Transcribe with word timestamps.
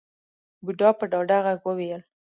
بوډا 0.63 0.89
په 0.99 1.05
ډاډه 1.11 1.37
غږ 1.45 1.59
وويل. 1.65 2.01